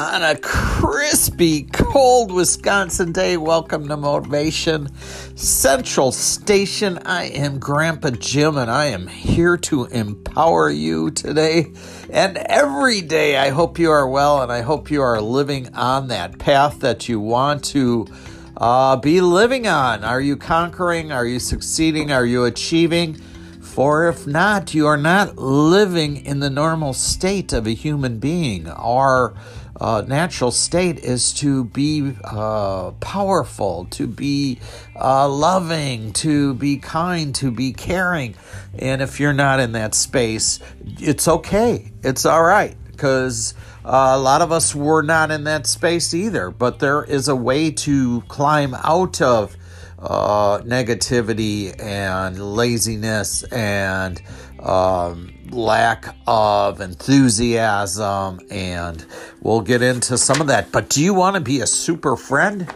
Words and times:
on 0.00 0.22
a 0.22 0.34
crispy, 0.34 1.64
cold 1.64 2.32
Wisconsin 2.32 3.12
day. 3.12 3.36
Welcome 3.36 3.86
to 3.88 3.98
Motivation 3.98 4.88
Central 5.36 6.10
Station. 6.10 6.96
I 7.04 7.24
am 7.24 7.58
Grandpa 7.58 8.08
Jim 8.12 8.56
and 8.56 8.70
I 8.70 8.86
am 8.86 9.08
here 9.08 9.58
to 9.58 9.84
empower 9.84 10.70
you 10.70 11.10
today 11.10 11.74
and 12.08 12.38
every 12.38 13.02
day. 13.02 13.36
I 13.36 13.50
hope 13.50 13.78
you 13.78 13.90
are 13.90 14.08
well 14.08 14.42
and 14.42 14.50
I 14.50 14.62
hope 14.62 14.90
you 14.90 15.02
are 15.02 15.20
living 15.20 15.74
on 15.74 16.08
that 16.08 16.38
path 16.38 16.80
that 16.80 17.06
you 17.06 17.20
want 17.20 17.62
to 17.66 18.06
uh, 18.56 18.96
be 18.96 19.20
living 19.20 19.66
on. 19.66 20.02
Are 20.02 20.22
you 20.22 20.38
conquering? 20.38 21.12
Are 21.12 21.26
you 21.26 21.38
succeeding? 21.38 22.10
Are 22.10 22.24
you 22.24 22.44
achieving? 22.44 23.20
For 23.60 24.08
if 24.08 24.26
not, 24.26 24.72
you 24.72 24.86
are 24.86 24.96
not 24.96 25.36
living 25.36 26.24
in 26.24 26.40
the 26.40 26.50
normal 26.50 26.94
state 26.94 27.52
of 27.52 27.66
a 27.66 27.74
human 27.74 28.18
being. 28.18 28.66
Our 28.66 29.34
uh, 29.80 30.02
natural 30.06 30.50
state 30.50 30.98
is 30.98 31.32
to 31.34 31.64
be 31.64 32.14
uh, 32.22 32.90
powerful, 33.00 33.86
to 33.90 34.06
be 34.06 34.60
uh, 34.94 35.28
loving, 35.28 36.12
to 36.12 36.54
be 36.54 36.76
kind, 36.76 37.34
to 37.36 37.50
be 37.50 37.72
caring. 37.72 38.34
And 38.78 39.00
if 39.00 39.18
you're 39.18 39.32
not 39.32 39.58
in 39.58 39.72
that 39.72 39.94
space, 39.94 40.60
it's 40.84 41.26
okay. 41.26 41.90
It's 42.02 42.26
all 42.26 42.42
right 42.42 42.76
because 43.00 43.54
uh, 43.82 44.12
a 44.14 44.18
lot 44.18 44.42
of 44.42 44.52
us 44.52 44.74
were 44.74 45.00
not 45.00 45.30
in 45.30 45.44
that 45.44 45.66
space 45.66 46.12
either. 46.12 46.50
But 46.50 46.80
there 46.80 47.02
is 47.02 47.28
a 47.28 47.36
way 47.36 47.70
to 47.70 48.20
climb 48.28 48.74
out 48.74 49.22
of 49.22 49.56
uh, 49.98 50.60
negativity 50.60 51.74
and 51.80 52.54
laziness 52.54 53.42
and 53.44 54.20
um, 54.62 55.32
lack 55.52 56.16
of 56.26 56.80
enthusiasm, 56.80 58.40
and 58.50 59.04
we'll 59.40 59.60
get 59.60 59.82
into 59.82 60.18
some 60.18 60.40
of 60.40 60.46
that. 60.48 60.72
But 60.72 60.88
do 60.88 61.02
you 61.02 61.14
want 61.14 61.34
to 61.34 61.40
be 61.40 61.60
a 61.60 61.66
super 61.66 62.16
friend? 62.16 62.72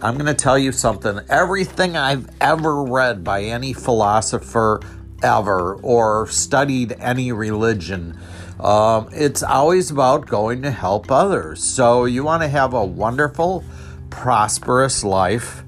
I'm 0.00 0.14
going 0.14 0.26
to 0.26 0.34
tell 0.34 0.58
you 0.58 0.72
something. 0.72 1.20
Everything 1.28 1.96
I've 1.96 2.28
ever 2.40 2.84
read 2.84 3.24
by 3.24 3.44
any 3.44 3.72
philosopher 3.72 4.80
ever 5.22 5.74
or 5.76 6.28
studied 6.28 6.92
any 7.00 7.32
religion, 7.32 8.18
um, 8.60 9.08
it's 9.12 9.42
always 9.42 9.90
about 9.90 10.26
going 10.26 10.62
to 10.62 10.70
help 10.70 11.10
others. 11.10 11.62
So 11.62 12.04
you 12.04 12.22
want 12.24 12.42
to 12.42 12.48
have 12.48 12.74
a 12.74 12.84
wonderful, 12.84 13.64
prosperous 14.10 15.02
life 15.02 15.64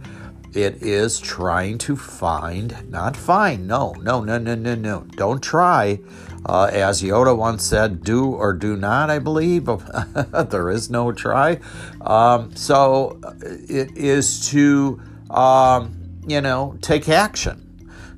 it 0.53 0.83
is 0.83 1.21
trying 1.21 1.79
to 1.79 1.97
find, 1.97 2.91
not 2.91 3.17
find, 3.17 3.69
no, 3.69 3.93
no, 4.03 4.23
no, 4.25 4.37
no, 4.39 4.57
no, 4.57 4.75
no. 4.75 5.07
Don't 5.11 5.41
try. 5.41 6.01
Uh, 6.47 6.71
as 6.73 7.03
Yoda 7.03 7.37
once 7.37 7.65
said, 7.65 8.03
do 8.03 8.27
or 8.27 8.53
do 8.53 8.77
not, 8.77 9.11
I 9.11 9.19
believe. 9.19 9.67
there 10.51 10.71
is 10.71 10.91
no 10.91 11.13
try. 11.13 11.61
Um, 12.01 12.55
so 12.57 13.21
it 13.43 13.97
is 13.97 14.49
to, 14.51 15.01
um, 15.29 16.21
you 16.27 16.41
know, 16.41 16.77
take 16.81 17.09
action. 17.09 17.67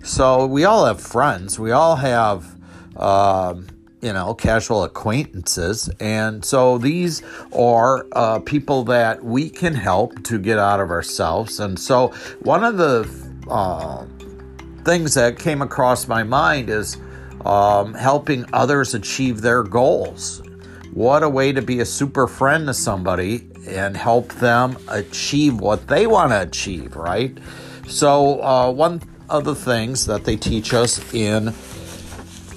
So 0.05 0.47
we 0.47 0.65
all 0.65 0.87
have 0.87 1.01
friends. 1.01 1.59
We 1.59 1.73
all 1.73 1.97
have. 1.97 2.57
Um, 2.97 3.69
you 4.03 4.13
know, 4.13 4.35
casual 4.35 4.83
acquaintances. 4.83 5.89
And 6.01 6.45
so 6.45 6.77
these 6.77 7.23
are 7.57 8.05
uh, 8.13 8.41
people 8.41 8.83
that 8.85 9.25
we 9.25 9.49
can 9.49 9.75
help 9.75 10.25
to 10.25 10.41
get 10.41 10.59
out 10.59 10.81
of 10.81 10.91
ourselves. 10.91 11.61
And 11.61 11.79
so 11.79 12.09
one 12.41 12.65
of 12.65 12.77
the 12.77 13.09
uh, 13.49 14.05
things 14.85 15.15
that 15.15 15.39
came 15.39 15.63
across 15.63 16.09
my 16.09 16.25
mind 16.25 16.69
is 16.69 16.97
um, 17.45 17.95
helping 17.95 18.47
others 18.53 18.95
achieve 18.95 19.41
their 19.41 19.63
goals. 19.63 20.43
What 20.93 21.23
a 21.23 21.29
way 21.29 21.53
to 21.53 21.63
be 21.63 21.81
a 21.81 21.87
super 21.87 22.27
friend 22.27 22.67
to 22.67 22.75
somebody 22.75 23.49
and 23.67 23.97
help 23.97 24.33
them 24.35 24.77
achieve 24.89 25.61
what 25.61 25.89
they 25.89 26.07
want 26.07 26.33
to 26.33 26.43
achieve, 26.43 26.97
right? 26.97 27.37
So, 27.89 28.43
uh, 28.43 28.71
one 28.71 29.01
of 29.29 29.45
the 29.45 29.55
things 29.55 30.07
that 30.07 30.25
they 30.25 30.37
teach 30.37 30.75
us 30.75 31.15
in 31.15 31.55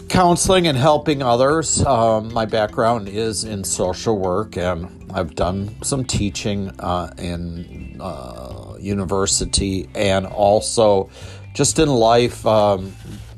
counseling 0.09 0.67
and 0.67 0.77
helping 0.77 1.21
others. 1.21 1.83
Um, 1.85 2.33
my 2.33 2.45
background 2.45 3.09
is 3.09 3.43
in 3.43 3.63
social 3.63 4.17
work, 4.17 4.57
and 4.57 5.11
I've 5.13 5.35
done 5.35 5.75
some 5.83 6.05
teaching 6.05 6.69
uh, 6.79 7.13
in 7.17 7.97
uh, 7.99 8.75
university 8.79 9.89
and 9.95 10.25
also 10.25 11.09
just 11.53 11.79
in 11.79 11.89
life. 11.89 12.45
Um, 12.45 12.93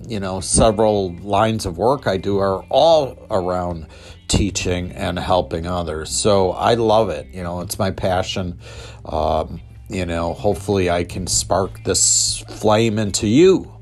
you 0.07 0.19
know, 0.19 0.39
several 0.39 1.13
lines 1.17 1.65
of 1.65 1.77
work 1.77 2.07
I 2.07 2.17
do 2.17 2.39
are 2.39 2.63
all 2.69 3.27
around 3.29 3.87
teaching 4.27 4.91
and 4.91 5.19
helping 5.19 5.67
others. 5.67 6.09
So 6.09 6.51
I 6.51 6.75
love 6.75 7.09
it. 7.09 7.27
You 7.33 7.43
know, 7.43 7.61
it's 7.61 7.77
my 7.77 7.91
passion. 7.91 8.59
Um, 9.05 9.61
you 9.89 10.05
know, 10.05 10.33
hopefully 10.33 10.89
I 10.89 11.03
can 11.03 11.27
spark 11.27 11.83
this 11.83 12.43
flame 12.49 12.99
into 12.99 13.27
you 13.27 13.77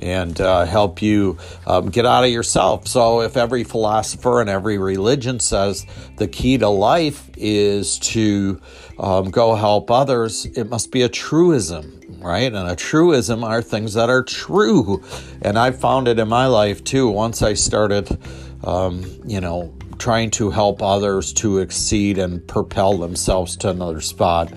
and 0.00 0.40
uh, 0.40 0.64
help 0.64 1.02
you 1.02 1.38
um, 1.66 1.90
get 1.90 2.06
out 2.06 2.24
of 2.24 2.30
yourself. 2.30 2.86
So, 2.86 3.22
if 3.22 3.36
every 3.36 3.64
philosopher 3.64 4.40
and 4.40 4.48
every 4.48 4.78
religion 4.78 5.40
says 5.40 5.86
the 6.16 6.28
key 6.28 6.58
to 6.58 6.68
life 6.68 7.28
is 7.36 7.98
to 8.00 8.60
um, 8.98 9.30
go 9.30 9.54
help 9.54 9.90
others, 9.90 10.46
it 10.46 10.68
must 10.68 10.92
be 10.92 11.02
a 11.02 11.08
truism, 11.08 12.07
right? 12.20 12.52
And 12.52 12.68
a 12.68 12.76
truism 12.76 13.44
are 13.44 13.62
things 13.62 13.94
that 13.94 14.10
are 14.10 14.22
true. 14.22 15.02
And 15.42 15.58
I 15.58 15.70
found 15.70 16.08
it 16.08 16.18
in 16.18 16.28
my 16.28 16.46
life 16.46 16.84
too. 16.84 17.08
Once 17.08 17.42
I 17.42 17.54
started, 17.54 18.18
um, 18.64 19.04
you 19.24 19.40
know, 19.40 19.72
trying 19.98 20.30
to 20.30 20.50
help 20.50 20.82
others 20.82 21.32
to 21.34 21.58
exceed 21.58 22.18
and 22.18 22.46
propel 22.46 22.98
themselves 22.98 23.56
to 23.58 23.70
another 23.70 24.00
spot. 24.00 24.52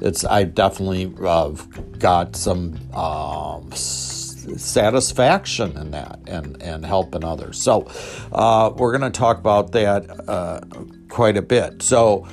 It's 0.00 0.24
I 0.24 0.44
definitely 0.44 1.12
uh, 1.24 1.50
got 1.98 2.36
some 2.36 2.78
um, 2.92 3.72
satisfaction 3.72 5.76
in 5.76 5.90
that 5.92 6.20
and, 6.26 6.60
and 6.62 6.84
helping 6.84 7.24
others. 7.24 7.62
So, 7.62 7.88
uh, 8.32 8.72
we're 8.76 8.96
going 8.96 9.10
to 9.10 9.16
talk 9.16 9.38
about 9.38 9.72
that 9.72 10.28
uh, 10.28 10.60
quite 11.08 11.36
a 11.36 11.42
bit. 11.42 11.82
So, 11.82 12.26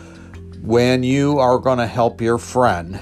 when 0.62 1.04
you 1.04 1.40
are 1.40 1.60
going 1.60 1.78
to 1.78 1.88
help 1.88 2.22
your 2.22 2.38
friend, 2.38 3.00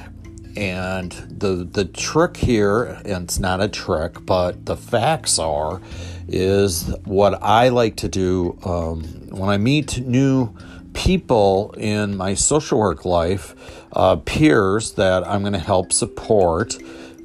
and 0.57 1.11
the 1.29 1.67
the 1.71 1.85
trick 1.85 2.37
here, 2.37 2.83
and 2.83 3.25
it's 3.25 3.39
not 3.39 3.61
a 3.61 3.67
trick, 3.67 4.25
but 4.25 4.65
the 4.65 4.75
facts 4.75 5.37
are, 5.37 5.79
is 6.27 6.93
what 7.05 7.41
I 7.43 7.69
like 7.69 7.95
to 7.97 8.09
do 8.09 8.57
um, 8.65 9.03
when 9.29 9.49
I 9.49 9.57
meet 9.57 9.99
new 9.99 10.53
people 10.93 11.75
in 11.77 12.17
my 12.17 12.33
social 12.33 12.79
work 12.79 13.05
life, 13.05 13.55
uh, 13.93 14.15
peers 14.15 14.93
that 14.93 15.27
I'm 15.27 15.41
going 15.41 15.53
to 15.53 15.59
help 15.59 15.93
support 15.93 16.75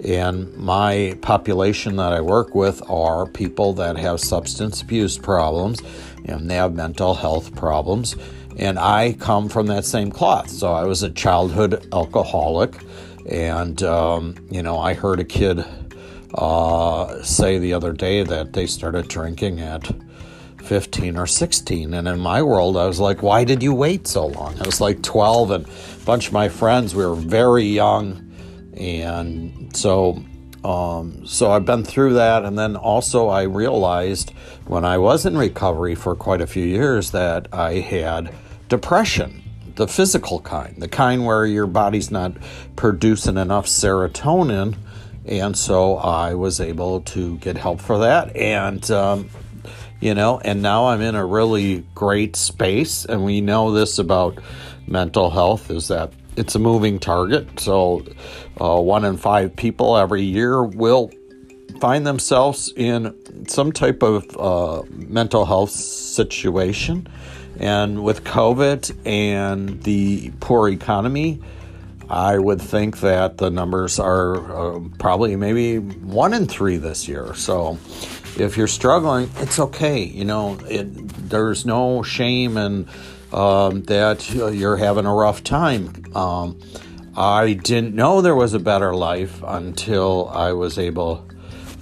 and 0.05 0.57
my 0.57 1.17
population 1.23 1.97
that 1.97 2.13
I 2.13 2.21
work 2.21 2.55
with 2.57 2.83
are 2.91 3.27
people 3.27 3.73
that 3.75 3.97
have 3.97 4.19
substance 4.19 4.83
abuse 4.83 5.17
problems 5.17 5.81
and 6.25 6.51
they 6.51 6.57
have 6.57 6.75
mental 6.75 7.15
health 7.15 7.55
problems. 7.55 8.17
And 8.59 8.79
I 8.79 9.13
come 9.15 9.49
from 9.49 9.69
that 9.69 9.85
same 9.85 10.11
cloth. 10.11 10.51
So 10.51 10.73
I 10.73 10.85
was 10.85 11.03
a 11.05 11.11
childhood 11.11 11.87
alcoholic. 11.93 12.75
And, 13.29 13.83
um, 13.83 14.35
you 14.51 14.63
know, 14.63 14.79
I 14.79 14.95
heard 14.95 15.21
a 15.21 15.25
kid 15.25 15.65
uh, 16.35 17.23
say 17.23 17.59
the 17.59 17.73
other 17.73 17.93
day 17.93 18.23
that 18.23 18.53
they 18.53 18.67
started 18.67 19.09
drinking 19.09 19.61
at 19.61 19.91
15 20.63 21.17
or 21.17 21.27
16. 21.27 21.95
And 21.95 22.09
in 22.09 22.19
my 22.19 22.43
world, 22.43 22.77
I 22.77 22.87
was 22.87 23.01
like, 23.01 23.23
why 23.23 23.45
did 23.45 23.63
you 23.63 23.75
wait 23.75 24.07
so 24.07 24.27
long? 24.27 24.59
I 24.61 24.67
was 24.67 24.81
like 24.81 25.03
12, 25.03 25.51
and 25.51 25.67
a 25.67 26.05
bunch 26.05 26.29
of 26.29 26.33
my 26.33 26.49
friends, 26.49 26.95
we 26.95 27.05
were 27.05 27.15
very 27.15 27.65
young 27.65 28.29
and 28.75 29.75
so 29.77 30.23
um, 30.65 31.27
so 31.27 31.51
I've 31.51 31.65
been 31.65 31.83
through 31.85 32.15
that, 32.15 32.45
and 32.45 32.57
then 32.57 32.77
also 32.77 33.29
I 33.29 33.43
realized 33.43 34.31
when 34.67 34.85
I 34.85 34.97
was 34.97 35.27
in 35.27 35.37
recovery 35.37 35.97
for 35.97 36.15
quite 36.15 36.41
a 36.41 36.47
few 36.47 36.65
years 36.65 37.11
that 37.11 37.49
I 37.53 37.81
had 37.81 38.33
depression, 38.69 39.42
the 39.77 39.89
physical 39.89 40.41
kind, 40.41 40.77
the 40.79 40.89
kind 40.89 41.25
where 41.25 41.45
your 41.47 41.67
body's 41.67 42.11
not 42.11 42.33
producing 42.77 43.37
enough 43.37 43.67
serotonin, 43.67 44.77
and 45.27 45.57
so 45.57 45.97
I 45.97 46.35
was 46.35 46.61
able 46.61 47.01
to 47.01 47.39
get 47.39 47.57
help 47.57 47.81
for 47.81 47.99
that, 47.99 48.35
and 48.37 48.89
um, 48.91 49.31
you 50.01 50.15
know, 50.15 50.41
and 50.45 50.63
now 50.63 50.87
I'm 50.87 51.01
in 51.01 51.15
a 51.15 51.25
really 51.25 51.85
great 51.95 52.37
space, 52.37 53.05
and 53.05 53.25
we 53.25 53.41
know 53.41 53.73
this 53.73 53.99
about 53.99 54.39
mental 54.87 55.31
health 55.31 55.71
is 55.71 55.89
that 55.89 56.13
it's 56.37 56.55
a 56.55 56.59
moving 56.59 56.99
target. 56.99 57.61
So, 57.61 58.05
uh, 58.61 58.81
one 58.81 59.05
in 59.05 59.17
five 59.17 59.55
people 59.55 59.97
every 59.97 60.23
year 60.23 60.65
will 60.65 61.11
find 61.81 62.07
themselves 62.07 62.73
in 62.77 63.47
some 63.49 63.73
type 63.73 64.03
of 64.03 64.37
uh, 64.37 64.83
mental 64.91 65.45
health 65.45 65.71
situation. 65.71 67.07
And 67.59 68.03
with 68.03 68.25
COVID 68.25 69.07
and 69.07 69.83
the 69.83 70.33
poor 70.41 70.69
economy, 70.69 71.41
I 72.09 72.39
would 72.39 72.61
think 72.61 73.01
that 73.01 73.39
the 73.39 73.51
numbers 73.51 73.99
are 73.99 74.77
uh, 74.77 74.81
probably 74.99 75.37
maybe 75.37 75.79
one 75.79 76.35
in 76.35 76.47
three 76.47 76.77
this 76.77 77.09
year. 77.09 77.35
So, 77.35 77.79
if 78.37 78.57
you're 78.57 78.69
struggling, 78.69 79.31
it's 79.37 79.59
okay. 79.59 80.03
You 80.03 80.25
know, 80.25 80.59
it, 80.69 80.87
there's 81.29 81.65
no 81.65 82.03
shame 82.03 82.57
in 82.57 82.89
um, 83.33 83.83
that 83.85 84.31
you're 84.31 84.77
having 84.77 85.07
a 85.07 85.15
rough 85.15 85.43
time. 85.45 86.05
Um, 86.15 86.59
I 87.17 87.55
didn't 87.55 87.95
know 87.95 88.21
there 88.21 88.35
was 88.35 88.55
a 88.55 88.59
better 88.59 88.95
life 88.95 89.43
until 89.47 90.29
I 90.29 90.53
was 90.53 90.79
able 90.79 91.29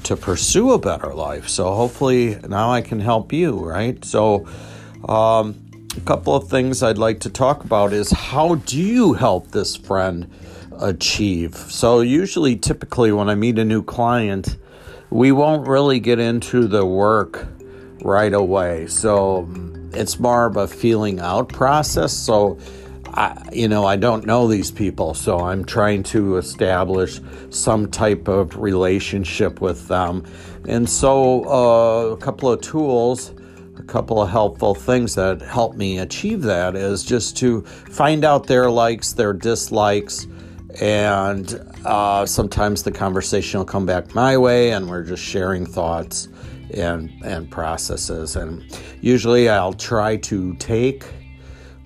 to 0.05 0.17
pursue 0.17 0.73
a 0.73 0.79
better 0.79 1.15
life. 1.15 1.49
So 1.49 1.73
hopefully 1.75 2.37
now 2.49 2.73
I 2.73 2.81
can 2.81 3.01
help 3.01 3.33
you, 3.33 3.59
right? 3.59 4.05
So, 4.05 4.47
um, 5.09 5.55
a 5.97 6.01
couple 6.01 6.35
of 6.35 6.49
things 6.49 6.83
I'd 6.83 6.99
like 6.99 7.21
to 7.21 7.31
talk 7.31 7.65
about 7.65 7.93
is 7.93 8.11
how 8.11 8.57
do 8.57 8.81
you 8.81 9.15
help 9.15 9.51
this 9.51 9.77
friend 9.77 10.31
achieve? 10.81 11.55
So, 11.57 12.01
usually, 12.01 12.57
typically, 12.57 13.13
when 13.13 13.29
I 13.29 13.35
meet 13.35 13.59
a 13.59 13.65
new 13.65 13.83
client, 13.83 14.57
we 15.11 15.33
won't 15.33 15.67
really 15.67 16.01
get 16.01 16.19
into 16.19 16.69
the 16.69 16.87
work 16.87 17.47
right 18.03 18.33
away. 18.33 18.87
So, 18.87 19.49
it's 19.93 20.21
more 20.21 20.47
of 20.47 20.57
a 20.57 20.69
feeling 20.69 21.21
out 21.21 21.49
process. 21.49 22.13
So, 22.13 22.59
I, 23.15 23.49
you 23.53 23.67
know, 23.67 23.85
I 23.85 23.97
don't 23.97 24.25
know 24.25 24.47
these 24.47 24.71
people, 24.71 25.15
so 25.15 25.41
I'm 25.41 25.65
trying 25.65 26.05
to 26.05 26.37
establish 26.37 27.21
some 27.51 27.91
type 27.91 28.29
of 28.29 28.57
relationship 28.57 29.61
with 29.61 29.89
them. 29.89 30.25
And 30.69 30.89
so, 30.89 31.45
uh, 31.47 32.13
a 32.13 32.17
couple 32.17 32.53
of 32.53 32.61
tools, 32.61 33.33
a 33.81 33.87
couple 33.87 34.21
of 34.21 34.29
helpful 34.29 34.75
things 34.75 35.15
that 35.15 35.41
help 35.41 35.75
me 35.75 35.99
achieve 35.99 36.43
that 36.43 36.77
is 36.77 37.03
just 37.03 37.35
to 37.39 37.63
find 37.63 38.27
out 38.27 38.47
their 38.47 38.71
likes, 38.71 39.15
their 39.15 39.33
dislikes, 39.33 40.27
and 40.81 41.59
uh, 41.87 42.27
sometimes 42.27 42.83
the 42.83 42.93
conversation 42.93 43.59
will 43.59 43.65
come 43.65 43.87
back 43.87 44.15
my 44.15 44.37
way, 44.37 44.73
and 44.73 44.89
we're 44.89 45.03
just 45.03 45.23
sharing 45.23 45.65
thoughts 45.65 46.29
and 46.75 47.11
and 47.25 47.51
processes. 47.51 48.37
And 48.37 48.63
usually, 49.01 49.49
I'll 49.49 49.73
try 49.73 50.17
to 50.17 50.55
take 50.57 51.05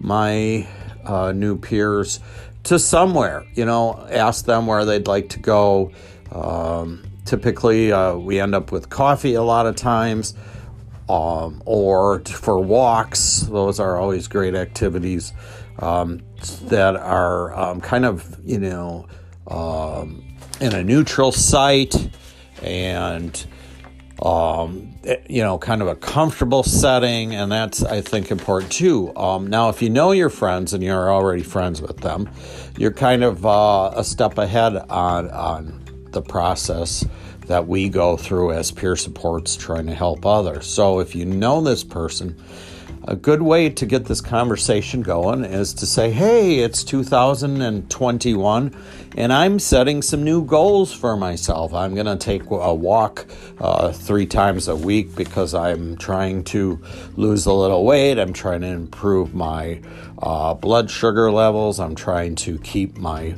my 0.01 0.67
uh, 1.05 1.31
new 1.31 1.57
peers 1.57 2.19
to 2.65 2.79
somewhere. 2.79 3.47
You 3.55 3.67
know, 3.67 4.05
ask 4.11 4.47
them 4.47 4.67
where 4.67 4.85
they'd 4.85 5.07
like 5.07 5.29
to 5.31 5.39
go. 5.39 5.93
Um, 6.33 7.05
typically, 7.25 7.93
uh, 7.93 8.17
we 8.17 8.41
end 8.41 8.55
up 8.55 8.73
with 8.73 8.91
coffee 8.91 9.35
a 9.35 9.43
lot 9.43 9.67
of 9.67 9.77
times, 9.77 10.35
um, 11.09 11.63
or 11.67 12.21
for 12.21 12.61
walks. 12.61 13.41
Those 13.41 13.81
are 13.81 13.97
always 13.97 14.29
great 14.29 14.55
activities 14.55 15.33
um, 15.79 16.23
that 16.65 16.97
are 16.97 17.55
um, 17.55 17.81
kind 17.81 18.05
of, 18.05 18.39
you 18.45 18.59
know, 18.59 19.07
um, 19.49 20.23
in 20.61 20.75
a 20.75 20.83
neutral 20.83 21.33
site 21.33 22.11
and 22.63 23.47
um, 24.23 24.95
you 25.29 25.43
know, 25.43 25.59
kind 25.59 25.83
of 25.83 25.89
a 25.89 25.97
comfortable 25.97 26.63
setting, 26.63 27.35
and 27.35 27.51
that's 27.51 27.83
I 27.83 28.01
think 28.01 28.31
important 28.31 28.71
too. 28.73 29.15
Um, 29.17 29.49
now, 29.49 29.69
if 29.69 29.83
you 29.83 29.91
know 29.91 30.13
your 30.13 30.31
friends 30.31 30.73
and 30.73 30.83
you're 30.83 31.13
already 31.13 31.43
friends 31.43 31.83
with 31.83 31.99
them, 31.99 32.31
you're 32.79 32.93
kind 32.93 33.25
of 33.25 33.45
uh, 33.45 33.93
a 33.95 34.05
step 34.05 34.39
ahead 34.39 34.77
on 34.89 35.31
on 35.31 35.85
the 36.13 36.23
process 36.23 37.05
that 37.47 37.67
we 37.67 37.89
go 37.89 38.17
through 38.17 38.53
as 38.53 38.71
peer 38.71 38.97
supports 38.97 39.57
trying 39.57 39.87
to 39.87 39.95
help 39.95 40.25
others. 40.25 40.67
So, 40.67 41.01
if 41.01 41.15
you 41.15 41.25
know 41.25 41.61
this 41.61 41.85
person 41.85 42.37
a 43.07 43.15
good 43.15 43.43
way 43.43 43.69
to 43.69 43.85
get 43.85 44.07
this 44.07 44.23
conversation 44.23 45.03
going 45.03 45.45
is 45.45 45.75
to 45.75 45.87
say, 45.87 46.11
hey, 46.11 46.61
it's 46.61 46.83
2021 46.85 48.77
and 49.17 49.33
I'm 49.33 49.59
setting 49.59 50.01
some 50.01 50.25
new 50.25 50.43
goals 50.45 50.93
for 50.93 51.17
myself. 51.17 51.75
I'm 51.75 51.95
going 51.95 52.07
to 52.07 52.17
take 52.17 52.49
a 52.51 52.75
walk 52.75 53.27
uh, 53.59 53.93
three 53.93 54.27
times 54.27 54.69
a 54.69 54.77
week 54.77 55.15
because 55.15 55.55
I'm 55.55 55.97
trying 55.99 56.45
to 56.45 56.83
lose 57.17 57.45
a 57.45 57.53
little 57.53 57.85
weight. 57.85 58.19
I'm 58.19 58.33
trying 58.33 58.63
to 58.63 58.69
improve 58.69 59.35
my 59.35 59.83
uh, 60.23 60.55
blood 60.55 60.91
sugar 60.91 61.31
levels. 61.31 61.79
I'm 61.79 61.95
trying 61.95 62.37
to 62.37 62.59
keep 62.61 62.97
my 62.97 63.35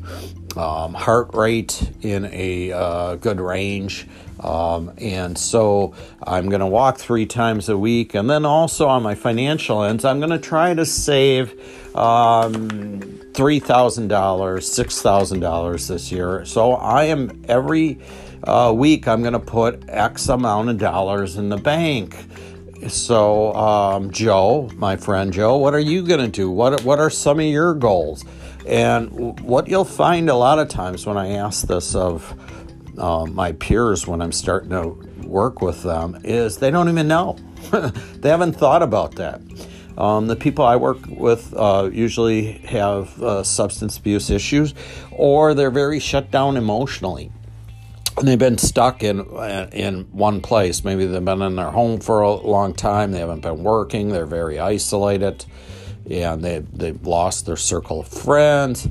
um, 0.57 0.95
heart 0.95 1.35
rate 1.35 1.91
in 2.03 2.27
a 2.33 2.73
uh, 2.73 3.15
good 3.17 3.41
range. 3.41 4.07
Um, 4.41 4.93
and 4.99 5.37
so 5.37 5.95
I'm 6.23 6.49
going 6.49 6.61
to 6.61 6.67
walk 6.67 6.99
three 6.99 7.27
times 7.27 7.69
a 7.69 7.79
week. 7.79 8.15
And 8.15 8.29
then 8.29 8.45
also 8.45 8.87
on 8.87 9.03
my 9.03 9.15
financial 9.15 9.83
ends, 9.83 10.05
I'm 10.05 10.19
going 10.19 10.31
to 10.31 10.39
try 10.39 10.75
to 10.75 10.85
save 10.85 11.53
um, 11.97 13.01
$3,000, 13.33 14.09
$6,000 14.09 15.89
this 15.89 16.13
year. 16.13 16.45
So 16.45 16.73
I 16.73 17.05
am 17.05 17.45
every 17.49 17.99
uh, 18.45 18.73
week, 18.77 19.09
I'm 19.09 19.23
going 19.23 19.33
to 19.33 19.39
put 19.41 19.83
X 19.89 20.29
amount 20.29 20.69
of 20.69 20.79
dollars 20.79 21.37
in 21.37 21.49
the 21.49 21.57
bank. 21.57 22.17
So, 22.89 23.55
um, 23.55 24.11
Joe, 24.11 24.71
my 24.77 24.97
friend 24.97 25.33
Joe, 25.33 25.57
what 25.57 25.75
are 25.75 25.81
you 25.81 26.03
going 26.07 26.21
to 26.21 26.29
do? 26.29 26.51
What, 26.51 26.85
what 26.85 27.01
are 27.01 27.11
some 27.11 27.41
of 27.41 27.47
your 27.47 27.75
goals? 27.75 28.25
And 28.67 29.41
what 29.41 29.69
you'll 29.69 29.85
find 29.85 30.29
a 30.29 30.35
lot 30.35 30.59
of 30.59 30.69
times 30.69 31.07
when 31.07 31.17
I 31.17 31.33
ask 31.33 31.67
this 31.67 31.95
of 31.95 32.35
uh, 32.99 33.27
my 33.27 33.53
peers 33.53 34.07
when 34.07 34.21
I'm 34.21 34.33
starting 34.33 34.71
to 34.71 34.89
work 35.27 35.61
with 35.61 35.83
them 35.83 36.21
is 36.25 36.59
they 36.59 36.71
don't 36.71 36.89
even 36.89 37.09
know. 37.09 37.37
they 37.71 38.29
haven't 38.29 38.55
thought 38.55 38.83
about 38.83 39.17
that. 39.17 39.41
Um, 39.97 40.27
the 40.27 40.37
people 40.37 40.65
I 40.65 40.77
work 40.77 40.99
with 41.07 41.55
uh, 41.57 41.89
usually 41.93 42.53
have 42.67 43.23
uh, 43.23 43.43
substance 43.43 43.97
abuse 43.97 44.31
issues 44.31 44.75
or 45.11 45.55
they're 45.55 45.71
very 45.71 46.01
shut 46.01 46.31
down 46.31 46.57
emotionally. 46.57 47.33
And 48.19 48.27
they've 48.27 48.39
been 48.39 48.59
stuck 48.59 49.03
in 49.03 49.21
in 49.73 50.05
one 50.11 50.41
place. 50.41 50.83
Maybe 50.85 51.05
they've 51.05 51.23
been 51.23 51.43
in 51.43 51.57
their 51.57 51.71
home 51.71 52.01
for 52.01 52.23
a 52.23 52.33
long 52.33 52.73
time. 52.73 53.13
They 53.13 53.19
haven't 53.19 53.43
been 53.43 53.63
working. 53.63 54.09
They're 54.09 54.25
very 54.25 54.59
isolated, 54.59 55.45
and 56.11 56.43
they 56.43 56.61
they've 56.73 57.07
lost 57.07 57.47
their 57.47 57.57
circle 57.57 58.01
of 58.01 58.09
friends. 58.09 58.89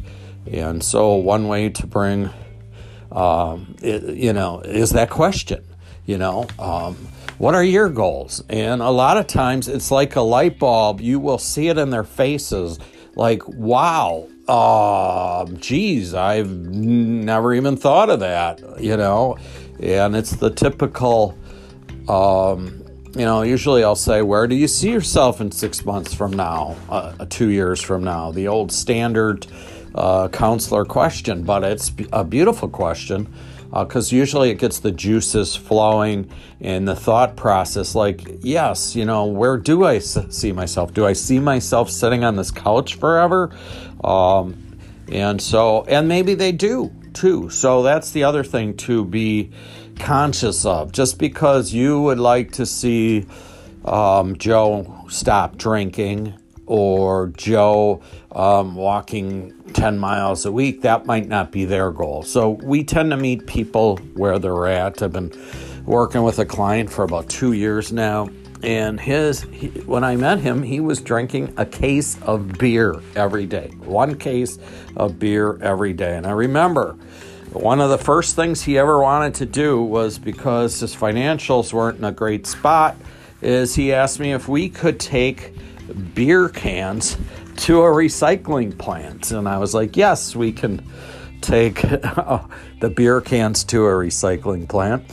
And 0.51 0.83
so, 0.83 1.15
one 1.15 1.47
way 1.47 1.69
to 1.69 1.87
bring 1.87 2.29
um, 3.11 3.75
it, 3.81 4.15
you 4.15 4.33
know, 4.33 4.59
is 4.59 4.91
that 4.91 5.09
question. 5.09 5.63
You 6.05 6.19
know, 6.19 6.47
um, 6.59 6.95
what 7.37 7.55
are 7.55 7.63
your 7.63 7.89
goals? 7.89 8.43
And 8.47 8.81
a 8.81 8.91
lot 8.91 9.17
of 9.17 9.25
times 9.25 9.67
it's 9.67 9.89
like 9.89 10.15
a 10.15 10.21
light 10.21 10.59
bulb. 10.59 11.01
You 11.01 11.19
will 11.19 11.39
see 11.39 11.67
it 11.67 11.77
in 11.77 11.89
their 11.89 12.03
faces 12.03 12.77
like, 13.15 13.47
wow, 13.47 14.27
uh, 14.47 15.45
geez, 15.59 16.13
I've 16.13 16.49
never 16.49 17.53
even 17.53 17.77
thought 17.77 18.09
of 18.09 18.19
that, 18.19 18.61
you 18.81 18.97
know? 18.97 19.37
And 19.79 20.15
it's 20.15 20.35
the 20.35 20.49
typical, 20.49 21.37
um, 22.07 22.84
you 23.15 23.23
know, 23.23 23.43
usually 23.43 23.83
I'll 23.83 23.95
say, 23.95 24.21
Where 24.21 24.45
do 24.45 24.55
you 24.55 24.67
see 24.67 24.91
yourself 24.91 25.39
in 25.39 25.51
six 25.51 25.85
months 25.85 26.13
from 26.13 26.33
now, 26.33 26.75
uh, 26.89 27.25
two 27.29 27.49
years 27.49 27.81
from 27.81 28.03
now? 28.03 28.31
The 28.31 28.47
old 28.47 28.71
standard 28.71 29.47
uh, 29.95 30.27
counselor 30.27 30.83
question, 30.83 31.43
but 31.43 31.63
it's 31.63 31.93
a 32.11 32.25
beautiful 32.25 32.67
question 32.67 33.33
because 33.71 34.11
uh, 34.11 34.17
usually 34.17 34.49
it 34.51 34.55
gets 34.59 34.79
the 34.79 34.91
juices 34.91 35.55
flowing 35.55 36.29
in 36.59 36.85
the 36.85 36.95
thought 36.95 37.37
process. 37.37 37.95
Like, 37.95 38.21
yes, 38.41 38.95
you 38.95 39.05
know, 39.05 39.25
where 39.25 39.57
do 39.57 39.85
I 39.85 39.99
see 39.99 40.51
myself? 40.51 40.93
Do 40.93 41.05
I 41.05 41.13
see 41.13 41.39
myself 41.39 41.89
sitting 41.89 42.23
on 42.25 42.35
this 42.35 42.51
couch 42.51 42.95
forever? 42.95 43.55
Um, 44.03 44.77
and 45.09 45.41
so, 45.41 45.83
and 45.85 46.07
maybe 46.07 46.33
they 46.33 46.51
do 46.51 46.91
too. 47.13 47.49
So 47.49 47.81
that's 47.81 48.11
the 48.11 48.25
other 48.25 48.43
thing 48.43 48.75
to 48.77 49.05
be 49.05 49.51
conscious 49.99 50.65
of. 50.65 50.91
Just 50.91 51.17
because 51.17 51.73
you 51.73 52.01
would 52.01 52.19
like 52.19 52.51
to 52.53 52.65
see 52.65 53.25
um, 53.85 54.37
Joe 54.37 55.05
stop 55.09 55.57
drinking 55.57 56.33
or 56.65 57.27
Joe 57.27 58.01
um, 58.31 58.75
walking 58.75 59.53
10 59.73 59.97
miles 59.99 60.45
a 60.45 60.51
week, 60.51 60.81
that 60.81 61.05
might 61.05 61.27
not 61.27 61.51
be 61.51 61.65
their 61.65 61.91
goal. 61.91 62.23
So 62.23 62.51
we 62.63 62.83
tend 62.83 63.11
to 63.11 63.17
meet 63.17 63.45
people 63.45 63.97
where 64.15 64.39
they're 64.39 64.67
at. 64.67 65.01
I've 65.01 65.13
been 65.13 65.31
working 65.85 66.23
with 66.23 66.39
a 66.39 66.45
client 66.45 66.89
for 66.89 67.03
about 67.03 67.29
two 67.29 67.53
years 67.53 67.91
now. 67.91 68.29
And 68.63 68.99
his, 68.99 69.41
he, 69.41 69.67
when 69.81 70.03
I 70.03 70.15
met 70.15 70.39
him, 70.39 70.63
he 70.63 70.79
was 70.79 70.99
drinking 71.01 71.53
a 71.57 71.65
case 71.65 72.19
of 72.23 72.57
beer 72.57 72.99
every 73.15 73.45
day, 73.45 73.67
one 73.83 74.15
case 74.17 74.57
of 74.95 75.19
beer 75.19 75.61
every 75.61 75.93
day. 75.93 76.17
And 76.17 76.25
I 76.25 76.31
remember 76.31 76.97
one 77.51 77.79
of 77.79 77.89
the 77.89 77.97
first 77.97 78.35
things 78.35 78.61
he 78.63 78.77
ever 78.77 78.99
wanted 78.99 79.35
to 79.35 79.45
do 79.45 79.81
was 79.81 80.17
because 80.19 80.79
his 80.79 80.95
financials 80.95 81.73
weren't 81.73 81.97
in 81.97 82.03
a 82.03 82.11
great 82.11 82.47
spot, 82.47 82.95
is 83.41 83.75
he 83.75 83.93
asked 83.93 84.19
me 84.19 84.33
if 84.33 84.47
we 84.47 84.69
could 84.69 84.99
take 84.99 85.53
beer 86.13 86.49
cans 86.49 87.17
to 87.57 87.81
a 87.81 87.87
recycling 87.87 88.77
plant. 88.77 89.31
And 89.31 89.47
I 89.47 89.57
was 89.57 89.73
like, 89.73 89.95
yes, 89.95 90.35
we 90.35 90.51
can 90.51 90.85
take 91.41 91.83
uh, 92.03 92.45
the 92.81 92.89
beer 92.89 93.21
cans 93.21 93.63
to 93.65 93.85
a 93.85 93.91
recycling 93.91 94.67
plant. 94.67 95.03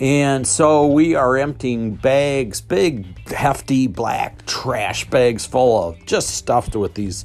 And 0.00 0.46
so 0.46 0.86
we 0.86 1.16
are 1.16 1.36
emptying 1.36 1.96
bags, 1.96 2.60
big, 2.60 3.28
hefty 3.28 3.88
black 3.88 4.46
trash 4.46 5.10
bags 5.10 5.44
full 5.44 5.88
of 5.88 6.06
just 6.06 6.30
stuffed 6.30 6.76
with 6.76 6.94
these 6.94 7.24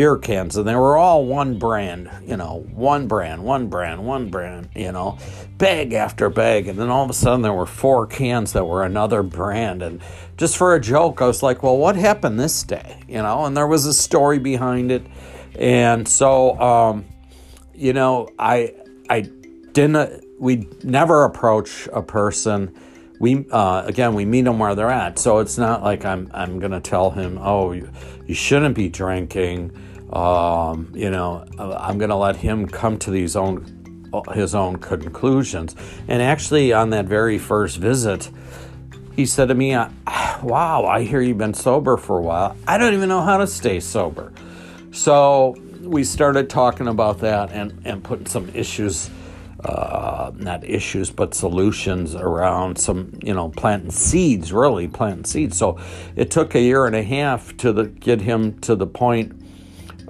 beer 0.00 0.16
cans, 0.16 0.56
and 0.56 0.66
they 0.66 0.74
were 0.74 0.96
all 0.96 1.26
one 1.26 1.58
brand, 1.58 2.10
you 2.24 2.34
know, 2.34 2.64
one 2.72 3.06
brand, 3.06 3.44
one 3.44 3.68
brand, 3.68 4.02
one 4.02 4.30
brand, 4.30 4.66
you 4.74 4.90
know, 4.90 5.18
bag 5.58 5.92
after 5.92 6.30
bag. 6.30 6.68
And 6.68 6.78
then 6.78 6.88
all 6.88 7.04
of 7.04 7.10
a 7.10 7.12
sudden 7.12 7.42
there 7.42 7.52
were 7.52 7.66
four 7.66 8.06
cans 8.06 8.54
that 8.54 8.64
were 8.64 8.82
another 8.82 9.22
brand. 9.22 9.82
And 9.82 10.00
just 10.38 10.56
for 10.56 10.74
a 10.74 10.80
joke, 10.80 11.20
I 11.20 11.26
was 11.26 11.42
like, 11.42 11.62
well, 11.62 11.76
what 11.76 11.96
happened 11.96 12.40
this 12.40 12.62
day? 12.62 13.02
You 13.08 13.20
know, 13.20 13.44
and 13.44 13.54
there 13.54 13.66
was 13.66 13.84
a 13.84 13.92
story 13.92 14.38
behind 14.38 14.90
it. 14.90 15.06
And 15.54 16.08
so, 16.08 16.58
um, 16.58 17.04
you 17.74 17.92
know, 17.92 18.30
I, 18.38 18.72
I 19.10 19.28
didn't, 19.72 20.24
we 20.40 20.66
never 20.82 21.24
approach 21.24 21.90
a 21.92 22.00
person 22.00 22.74
we 23.18 23.44
uh, 23.50 23.82
again 23.84 24.14
we 24.14 24.24
meet 24.24 24.46
them 24.46 24.58
where 24.58 24.74
they're 24.74 24.88
at 24.88 25.18
so 25.18 25.40
it's 25.40 25.58
not 25.58 25.82
like 25.82 26.06
i'm 26.06 26.30
i'm 26.32 26.58
gonna 26.58 26.80
tell 26.80 27.10
him 27.10 27.38
oh 27.42 27.72
you, 27.72 27.86
you 28.26 28.34
shouldn't 28.34 28.74
be 28.74 28.88
drinking 28.88 29.70
um, 30.12 30.90
you 30.94 31.10
know 31.10 31.44
i'm 31.58 31.98
gonna 31.98 32.16
let 32.16 32.36
him 32.36 32.66
come 32.66 32.98
to 32.98 33.10
these 33.10 33.36
own 33.36 33.76
his 34.34 34.56
own 34.56 34.76
conclusions. 34.76 35.76
And 36.08 36.20
actually 36.20 36.72
on 36.72 36.90
that 36.90 37.06
very 37.06 37.38
first 37.38 37.76
visit 37.76 38.30
he 39.14 39.26
said 39.26 39.48
to 39.48 39.54
me 39.54 39.72
wow 39.72 40.84
i 40.88 41.02
hear 41.02 41.20
you've 41.20 41.38
been 41.38 41.54
sober 41.54 41.96
for 41.96 42.18
a 42.18 42.22
while. 42.22 42.56
I 42.66 42.78
don't 42.78 42.94
even 42.94 43.08
know 43.08 43.22
how 43.22 43.38
to 43.38 43.46
stay 43.46 43.80
sober. 43.80 44.32
So 44.92 45.56
we 45.82 46.04
started 46.04 46.50
talking 46.50 46.88
about 46.88 47.18
that 47.20 47.52
and 47.52 47.80
and 47.84 48.02
putting 48.02 48.26
some 48.26 48.50
issues 48.54 49.10
uh, 49.64 50.32
not 50.36 50.64
issues 50.64 51.10
but 51.10 51.34
solutions 51.34 52.14
around 52.14 52.78
some 52.78 53.12
you 53.22 53.34
know 53.34 53.50
planting 53.50 53.90
seeds 53.90 54.52
really 54.52 54.88
planting 54.88 55.24
seeds. 55.24 55.56
So 55.56 55.78
it 56.16 56.30
took 56.30 56.54
a 56.54 56.60
year 56.60 56.86
and 56.86 56.96
a 56.96 57.02
half 57.02 57.56
to 57.58 57.72
the, 57.72 57.84
get 57.84 58.20
him 58.20 58.58
to 58.60 58.74
the 58.74 58.86
point 58.86 59.39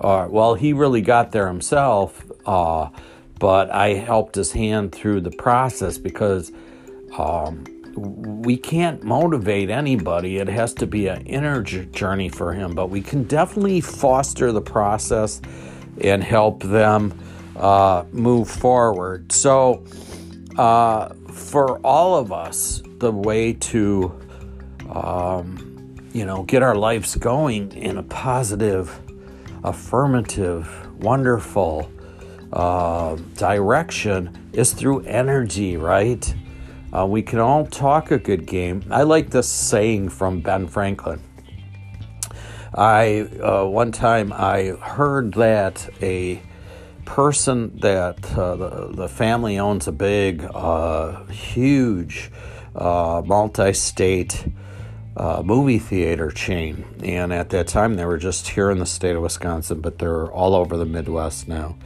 uh, 0.00 0.26
well 0.30 0.54
he 0.54 0.72
really 0.72 1.00
got 1.00 1.32
there 1.32 1.46
himself 1.46 2.24
uh, 2.46 2.88
but 3.38 3.70
i 3.70 3.94
helped 3.94 4.34
his 4.34 4.52
hand 4.52 4.92
through 4.92 5.20
the 5.20 5.30
process 5.30 5.98
because 5.98 6.52
um, 7.18 7.64
we 7.96 8.56
can't 8.56 9.02
motivate 9.02 9.68
anybody 9.68 10.38
it 10.38 10.48
has 10.48 10.72
to 10.72 10.86
be 10.86 11.08
an 11.08 11.24
inner 11.26 11.62
journey 11.62 12.28
for 12.28 12.52
him 12.52 12.74
but 12.74 12.88
we 12.88 13.00
can 13.00 13.24
definitely 13.24 13.80
foster 13.80 14.52
the 14.52 14.60
process 14.60 15.40
and 16.00 16.22
help 16.22 16.62
them 16.62 17.12
uh, 17.56 18.04
move 18.12 18.48
forward. 18.48 19.30
So, 19.32 19.84
uh, 20.56 21.14
for 21.30 21.78
all 21.80 22.16
of 22.16 22.32
us, 22.32 22.82
the 22.98 23.12
way 23.12 23.52
to, 23.54 24.18
um, 24.90 25.96
you 26.12 26.24
know, 26.24 26.42
get 26.44 26.62
our 26.62 26.74
lives 26.74 27.14
going 27.16 27.72
in 27.72 27.98
a 27.98 28.02
positive, 28.02 28.98
affirmative, 29.64 30.88
wonderful 30.98 31.90
uh, 32.52 33.16
direction 33.36 34.50
is 34.52 34.72
through 34.72 35.00
energy, 35.00 35.76
right? 35.76 36.34
Uh, 36.92 37.06
we 37.06 37.22
can 37.22 37.38
all 37.38 37.66
talk 37.66 38.10
a 38.10 38.18
good 38.18 38.46
game. 38.46 38.82
I 38.90 39.02
like 39.02 39.30
this 39.30 39.48
saying 39.48 40.08
from 40.08 40.40
Ben 40.40 40.66
Franklin. 40.66 41.20
I 42.74 43.28
uh, 43.42 43.66
one 43.66 43.92
time 43.92 44.32
I 44.32 44.74
heard 44.80 45.34
that 45.34 45.88
a 46.00 46.40
person 47.04 47.76
that 47.78 48.36
uh, 48.38 48.56
the, 48.56 48.90
the 48.92 49.08
family 49.08 49.58
owns 49.58 49.88
a 49.88 49.92
big, 49.92 50.44
uh, 50.54 51.24
huge, 51.26 52.30
uh, 52.76 53.22
multi 53.24 53.72
state 53.72 54.46
uh, 55.20 55.42
movie 55.44 55.78
theater 55.78 56.30
chain. 56.30 56.82
And 57.04 57.30
at 57.30 57.50
that 57.50 57.68
time, 57.68 57.94
they 57.94 58.06
were 58.06 58.16
just 58.16 58.48
here 58.48 58.70
in 58.70 58.78
the 58.78 58.86
state 58.86 59.14
of 59.14 59.22
Wisconsin, 59.22 59.82
but 59.82 59.98
they're 59.98 60.32
all 60.32 60.54
over 60.54 60.78
the 60.78 60.86
Midwest 60.86 61.46
now. 61.46 61.76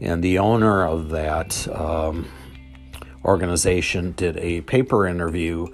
And 0.00 0.20
the 0.20 0.40
owner 0.40 0.84
of 0.84 1.10
that 1.10 1.68
um, 1.68 2.28
organization 3.24 4.12
did 4.16 4.36
a 4.38 4.62
paper 4.62 5.06
interview. 5.06 5.68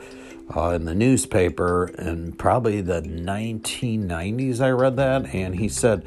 Uh, 0.55 0.71
in 0.71 0.87
the 0.87 0.95
newspaper 0.95 1.89
in 1.99 2.33
probably 2.33 2.81
the 2.81 3.03
1990s, 3.03 4.63
I 4.63 4.71
read 4.71 4.97
that, 4.97 5.35
and 5.35 5.55
he 5.55 5.69
said, 5.69 6.07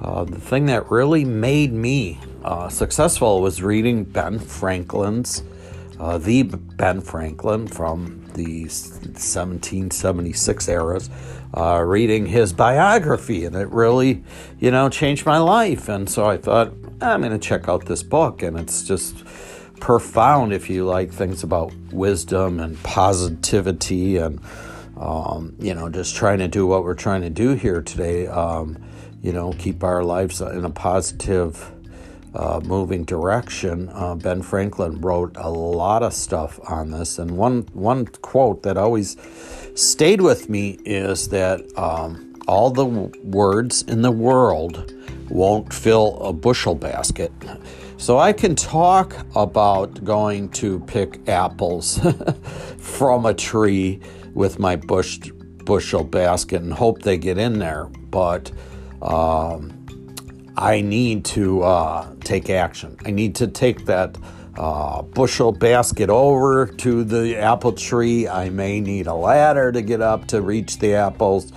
uh, 0.00 0.22
the 0.22 0.38
thing 0.38 0.66
that 0.66 0.88
really 0.88 1.24
made 1.24 1.72
me 1.72 2.20
uh, 2.44 2.68
successful 2.68 3.42
was 3.42 3.60
reading 3.60 4.04
Ben 4.04 4.38
Franklin's, 4.38 5.42
uh, 5.98 6.16
the 6.18 6.44
Ben 6.44 7.00
Franklin 7.00 7.66
from 7.66 8.21
the 8.34 8.62
1776 8.62 10.68
eras, 10.68 11.10
uh, 11.54 11.80
reading 11.80 12.26
his 12.26 12.52
biography, 12.52 13.44
and 13.44 13.56
it 13.56 13.68
really, 13.68 14.22
you 14.58 14.70
know, 14.70 14.88
changed 14.88 15.26
my 15.26 15.38
life. 15.38 15.88
And 15.88 16.08
so 16.08 16.26
I 16.26 16.36
thought, 16.36 16.72
I'm 17.00 17.20
going 17.20 17.32
to 17.32 17.38
check 17.38 17.68
out 17.68 17.86
this 17.86 18.02
book, 18.02 18.42
and 18.42 18.58
it's 18.58 18.82
just 18.82 19.24
profound 19.80 20.52
if 20.52 20.70
you 20.70 20.84
like 20.84 21.10
things 21.10 21.42
about 21.42 21.72
wisdom 21.90 22.60
and 22.60 22.80
positivity 22.84 24.16
and, 24.16 24.40
um, 24.96 25.56
you 25.58 25.74
know, 25.74 25.88
just 25.88 26.14
trying 26.14 26.38
to 26.38 26.48
do 26.48 26.66
what 26.66 26.84
we're 26.84 26.94
trying 26.94 27.22
to 27.22 27.30
do 27.30 27.54
here 27.54 27.82
today. 27.82 28.28
Um, 28.28 28.78
you 29.22 29.32
know, 29.32 29.52
keep 29.52 29.84
our 29.84 30.02
lives 30.02 30.40
in 30.40 30.64
a 30.64 30.70
positive, 30.70 31.72
uh, 32.34 32.60
moving 32.64 33.04
direction. 33.04 33.88
Uh, 33.90 34.14
ben 34.14 34.42
Franklin 34.42 35.00
wrote 35.00 35.36
a 35.36 35.50
lot 35.50 36.02
of 36.02 36.12
stuff 36.12 36.58
on 36.68 36.90
this, 36.90 37.18
and 37.18 37.36
one 37.36 37.62
one 37.72 38.06
quote 38.06 38.62
that 38.62 38.76
always 38.76 39.16
stayed 39.74 40.20
with 40.20 40.48
me 40.48 40.78
is 40.84 41.28
that 41.28 41.60
um, 41.78 42.34
all 42.48 42.70
the 42.70 42.84
w- 42.84 43.12
words 43.22 43.82
in 43.82 44.02
the 44.02 44.10
world 44.10 44.92
won't 45.28 45.72
fill 45.72 46.18
a 46.20 46.32
bushel 46.32 46.74
basket. 46.74 47.32
So 47.96 48.18
I 48.18 48.32
can 48.32 48.56
talk 48.56 49.16
about 49.36 50.02
going 50.04 50.48
to 50.50 50.80
pick 50.80 51.28
apples 51.28 52.00
from 52.78 53.26
a 53.26 53.34
tree 53.34 54.00
with 54.34 54.58
my 54.58 54.76
bush 54.76 55.20
bushel 55.64 56.02
basket 56.02 56.62
and 56.62 56.72
hope 56.72 57.02
they 57.02 57.16
get 57.16 57.38
in 57.38 57.58
there, 57.58 57.84
but 58.10 58.50
um, 59.02 59.81
I 60.56 60.80
need 60.80 61.24
to 61.26 61.62
uh, 61.62 62.14
take 62.24 62.50
action. 62.50 62.96
I 63.04 63.10
need 63.10 63.36
to 63.36 63.46
take 63.46 63.86
that 63.86 64.16
uh, 64.56 65.02
bushel 65.02 65.52
basket 65.52 66.10
over 66.10 66.66
to 66.66 67.04
the 67.04 67.36
apple 67.36 67.72
tree. 67.72 68.28
I 68.28 68.50
may 68.50 68.80
need 68.80 69.06
a 69.06 69.14
ladder 69.14 69.72
to 69.72 69.82
get 69.82 70.00
up 70.00 70.26
to 70.28 70.42
reach 70.42 70.78
the 70.78 70.94
apples. 70.94 71.52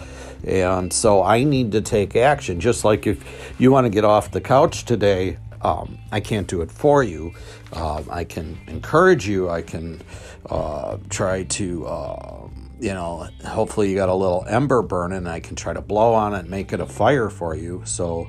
And 0.46 0.94
so 0.94 1.24
I 1.24 1.44
need 1.44 1.72
to 1.74 1.82
take 1.82 2.16
action. 2.16 2.60
Just 2.60 2.86
like 2.86 3.08
if 3.08 3.56
you 3.60 3.72
want 3.72 3.86
to 3.86 3.90
get 3.90 4.06
off 4.06 4.32
the 4.32 4.42
couch 4.42 4.86
today, 4.86 5.38
um, 5.62 5.98
I 6.12 6.20
can't 6.20 6.48
do 6.48 6.62
it 6.62 6.72
for 6.72 7.04
you. 7.04 7.34
Uh, 7.74 8.04
I 8.10 8.24
can 8.24 8.58
encourage 8.68 9.28
you. 9.28 9.50
I 9.50 9.62
can 9.62 10.02
uh, 10.50 10.98
try 11.10 11.44
to 11.44 11.86
uh, 11.88 12.48
you 12.80 12.94
know, 12.94 13.28
hopefully 13.46 13.90
you 13.90 13.96
got 13.96 14.10
a 14.10 14.14
little 14.14 14.46
ember 14.48 14.82
burning. 14.82 15.28
I 15.28 15.40
can 15.40 15.56
try 15.56 15.74
to 15.74 15.82
blow 15.82 16.14
on 16.14 16.34
it 16.34 16.40
and 16.40 16.50
make 16.50 16.74
it 16.74 16.80
a 16.80 16.86
fire 16.86 17.30
for 17.30 17.56
you. 17.56 17.82
So, 17.86 18.28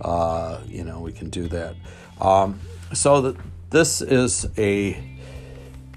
uh, 0.00 0.60
you 0.66 0.84
know, 0.84 1.00
we 1.00 1.12
can 1.12 1.30
do 1.30 1.48
that. 1.48 1.76
Um, 2.20 2.60
so 2.92 3.20
that 3.20 3.36
this 3.70 4.00
is 4.00 4.46
a 4.56 5.02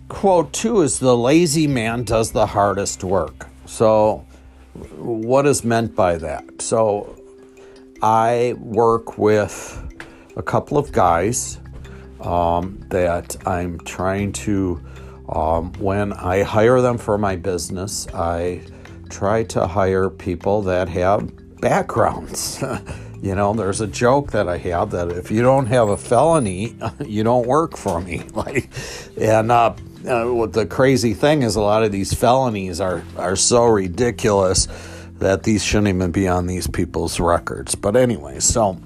quote 0.08 0.54
two 0.54 0.82
is 0.82 1.00
the 1.00 1.16
lazy 1.16 1.68
man 1.68 2.04
does 2.04 2.32
the 2.32 2.46
hardest 2.46 3.04
work. 3.04 3.48
So, 3.66 4.26
what 4.96 5.46
is 5.46 5.64
meant 5.64 5.96
by 5.96 6.18
that? 6.18 6.62
So, 6.62 7.22
I 8.02 8.56
work 8.60 9.18
with 9.18 9.84
a 10.36 10.44
couple 10.44 10.78
of 10.78 10.92
guys 10.92 11.60
um, 12.22 12.84
that 12.90 13.36
I'm 13.48 13.80
trying 13.80 14.32
to 14.34 14.82
um, 15.30 15.74
when 15.74 16.14
I 16.14 16.44
hire 16.44 16.82
them 16.82 16.98
for 16.98 17.18
my 17.18 17.36
business, 17.36 18.08
I 18.14 18.62
try 19.10 19.44
to 19.44 19.68
hire 19.68 20.10
people 20.10 20.62
that 20.64 20.88
have 20.90 21.60
backgrounds. 21.60 22.64
you 23.22 23.36
know, 23.36 23.54
there's 23.54 23.82
a 23.82 23.88
joke 23.88 24.32
that 24.32 24.48
I 24.48 24.58
have 24.58 24.92
that 24.92 25.10
if 25.12 25.32
you 25.32 25.42
don't 25.42 25.68
have 25.68 25.90
a 25.90 25.98
felony, 25.98 26.76
you 27.06 27.24
don't 27.24 27.48
work 27.48 27.78
for 27.78 28.02
me. 28.02 28.24
Like, 28.38 28.70
and 29.20 29.52
uh, 29.52 29.74
uh, 30.08 30.26
what 30.26 30.54
the 30.54 30.68
crazy 30.68 31.16
thing 31.16 31.42
is, 31.42 31.56
a 31.56 31.62
lot 31.62 31.84
of 31.84 31.92
these 31.92 32.14
felonies 32.14 32.80
are 32.80 33.04
are 33.18 33.36
so 33.36 33.66
ridiculous 33.66 34.68
that 35.18 35.42
these 35.42 35.64
shouldn't 35.64 35.88
even 35.88 36.12
be 36.12 36.28
on 36.28 36.46
these 36.46 36.68
people's 36.68 37.20
records. 37.20 37.74
But 37.74 37.96
anyway, 37.96 38.40
so 38.40 38.80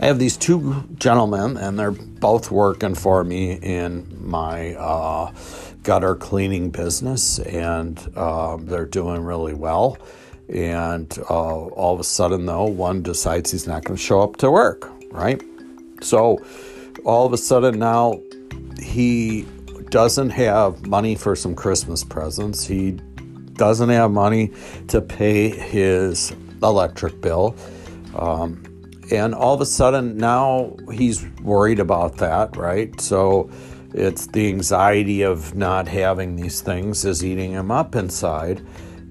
I 0.00 0.06
have 0.06 0.18
these 0.18 0.36
two 0.36 0.82
gentlemen, 0.96 1.56
and 1.56 1.78
they're 1.78 1.92
both 1.92 2.50
working 2.50 2.96
for 2.96 3.22
me 3.22 3.52
in 3.52 4.06
my. 4.20 4.74
Uh, 4.74 5.32
gutter 5.86 6.16
cleaning 6.16 6.68
business, 6.68 7.38
and 7.38 8.10
uh, 8.16 8.56
they're 8.60 8.84
doing 8.86 9.22
really 9.22 9.54
well. 9.54 9.96
And 10.48 11.12
uh, 11.28 11.66
all 11.66 11.94
of 11.94 12.00
a 12.00 12.04
sudden, 12.04 12.46
though, 12.46 12.64
one 12.64 13.02
decides 13.02 13.50
he's 13.50 13.66
not 13.66 13.84
going 13.84 13.96
to 13.96 14.02
show 14.02 14.20
up 14.20 14.36
to 14.38 14.50
work, 14.50 14.90
right? 15.10 15.42
So 16.02 16.44
all 17.04 17.26
of 17.26 17.32
a 17.32 17.38
sudden 17.38 17.78
now 17.78 18.20
he 18.80 19.46
doesn't 19.90 20.30
have 20.30 20.86
money 20.86 21.14
for 21.14 21.36
some 21.36 21.54
Christmas 21.54 22.04
presents. 22.04 22.66
He 22.66 22.92
doesn't 23.54 23.88
have 23.88 24.10
money 24.10 24.52
to 24.88 25.00
pay 25.00 25.48
his 25.48 26.34
electric 26.62 27.20
bill. 27.20 27.56
Um, 28.16 28.62
and 29.10 29.34
all 29.34 29.54
of 29.54 29.60
a 29.60 29.66
sudden 29.66 30.16
now 30.16 30.76
he's 30.92 31.24
worried 31.42 31.78
about 31.78 32.16
that, 32.18 32.56
right? 32.56 33.00
So 33.00 33.50
it's 33.94 34.26
the 34.26 34.48
anxiety 34.48 35.22
of 35.22 35.54
not 35.54 35.88
having 35.88 36.36
these 36.36 36.60
things 36.60 37.04
is 37.04 37.24
eating 37.24 37.52
him 37.52 37.70
up 37.70 37.94
inside. 37.94 38.60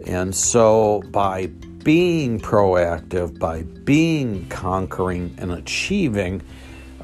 And 0.05 0.35
so 0.35 1.01
by 1.11 1.47
being 1.47 2.39
proactive, 2.39 3.37
by 3.39 3.63
being 3.63 4.47
conquering 4.49 5.35
and 5.37 5.51
achieving, 5.51 6.41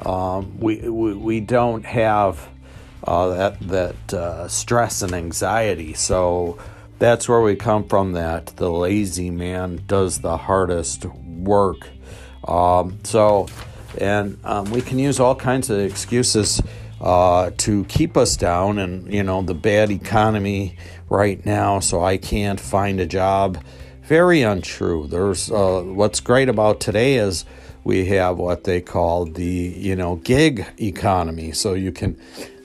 um, 0.04 0.58
we, 0.58 0.88
we, 0.88 1.14
we 1.14 1.40
don't 1.40 1.84
have 1.84 2.48
uh, 3.04 3.28
that 3.28 3.60
that 3.68 4.14
uh, 4.14 4.48
stress 4.48 5.02
and 5.02 5.12
anxiety. 5.12 5.94
So 5.94 6.58
that's 6.98 7.28
where 7.28 7.40
we 7.40 7.56
come 7.56 7.88
from. 7.88 8.12
That 8.12 8.46
the 8.56 8.70
lazy 8.70 9.30
man 9.30 9.82
does 9.86 10.20
the 10.20 10.36
hardest 10.36 11.04
work. 11.06 11.88
Um, 12.46 12.98
so, 13.04 13.48
and 13.98 14.38
um, 14.44 14.70
we 14.70 14.82
can 14.82 14.98
use 14.98 15.18
all 15.20 15.34
kinds 15.34 15.70
of 15.70 15.78
excuses 15.80 16.60
uh, 17.02 17.50
to 17.58 17.84
keep 17.84 18.16
us 18.16 18.36
down, 18.36 18.78
and 18.78 19.12
you 19.12 19.22
know 19.22 19.42
the 19.42 19.54
bad 19.54 19.90
economy 19.90 20.76
right 21.10 21.44
now. 21.44 21.80
So 21.80 22.02
I 22.02 22.16
can't 22.16 22.60
find 22.60 23.00
a 23.00 23.06
job. 23.06 23.62
Very 24.04 24.42
untrue. 24.42 25.06
There's 25.06 25.50
uh, 25.50 25.82
what's 25.82 26.20
great 26.20 26.48
about 26.48 26.80
today 26.80 27.16
is 27.16 27.44
we 27.84 28.06
have 28.06 28.38
what 28.38 28.64
they 28.64 28.80
call 28.80 29.26
the 29.26 29.44
you 29.44 29.96
know 29.96 30.16
gig 30.16 30.64
economy. 30.78 31.52
So 31.52 31.74
you 31.74 31.92
can 31.92 32.16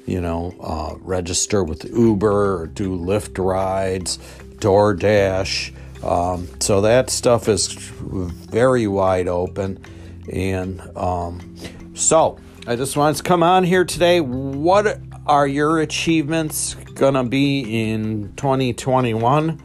you 0.07 0.21
know, 0.21 0.55
uh, 0.61 0.95
register 1.01 1.63
with 1.63 1.83
Uber 1.83 2.61
or 2.61 2.67
do 2.67 2.97
Lyft 2.97 3.43
rides, 3.43 4.17
DoorDash. 4.55 5.73
Um, 6.03 6.47
so 6.61 6.81
that 6.81 7.09
stuff 7.09 7.49
is 7.49 7.73
very 7.73 8.87
wide 8.87 9.27
open. 9.27 9.83
And 10.31 10.81
um, 10.95 11.55
so 11.93 12.39
I 12.69 12.75
just 12.75 12.97
wanted 12.97 13.15
to 13.15 13.23
come 13.23 13.43
on 13.43 13.63
here 13.63 13.85
today. 13.85 14.19
What 14.19 14.99
are 15.25 15.47
your 15.47 15.79
achievements 15.79 16.73
going 16.95 17.13
to 17.13 17.23
be 17.23 17.91
in 17.91 18.33
2021? 18.35 19.63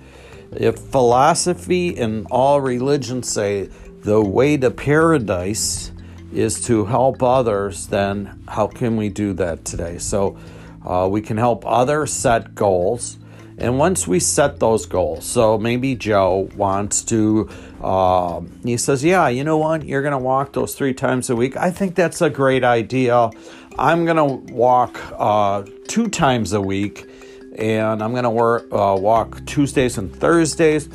If 0.53 0.79
philosophy 0.79 1.99
and 1.99 2.29
all 2.31 2.61
religions 2.61 3.29
say 3.29 3.71
the 4.05 4.23
way 4.23 4.57
to 4.57 4.71
paradise 4.71 5.91
is 6.33 6.65
to 6.67 6.85
help 6.85 7.25
others, 7.25 7.89
then 7.89 8.41
how 8.47 8.69
can 8.69 8.97
we 8.97 9.09
do 9.09 9.33
that 9.33 9.65
today? 9.65 9.99
So 9.99 10.39
uh, 10.87 11.09
we 11.11 11.23
can 11.23 11.37
help 11.37 11.67
others 11.67 12.13
set 12.13 12.55
goals. 12.55 13.19
And 13.63 13.79
once 13.79 14.09
we 14.09 14.19
set 14.19 14.59
those 14.59 14.87
goals, 14.87 15.25
so 15.25 15.57
maybe 15.57 15.95
Joe 15.95 16.51
wants 16.57 17.01
to, 17.05 17.49
uh, 17.81 18.41
he 18.65 18.77
says, 18.77 19.05
Yeah, 19.05 19.29
you 19.29 19.45
know 19.45 19.57
what? 19.57 19.85
You're 19.85 20.03
going 20.03 20.11
to 20.11 20.19
walk 20.19 20.53
those 20.53 20.75
three 20.75 20.93
times 20.93 21.31
a 21.31 21.37
week. 21.37 21.57
I 21.57 21.71
think 21.71 21.95
that's 21.95 22.21
a 22.21 22.29
great 22.29 22.65
idea. 22.65 23.31
I'm 23.79 24.05
going 24.05 24.17
to 24.17 24.53
walk 24.53 24.99
uh, 25.17 25.63
two 25.87 26.09
times 26.09 26.53
a 26.53 26.61
week, 26.61 27.09
and 27.57 28.03
I'm 28.03 28.11
going 28.11 28.25
to 28.25 28.31
work, 28.31 28.65
uh, 28.73 28.97
walk 28.99 29.47
Tuesdays 29.47 29.97
and 29.97 30.13
Thursdays. 30.13 30.89